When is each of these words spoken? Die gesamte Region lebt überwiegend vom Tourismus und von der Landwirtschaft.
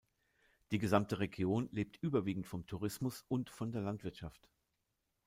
Die 0.71 0.79
gesamte 0.79 1.19
Region 1.19 1.69
lebt 1.71 2.01
überwiegend 2.01 2.47
vom 2.47 2.65
Tourismus 2.65 3.23
und 3.27 3.51
von 3.51 3.71
der 3.71 3.83
Landwirtschaft. 3.83 4.49